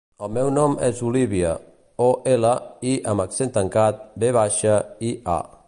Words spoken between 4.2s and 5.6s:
ve baixa, i, a.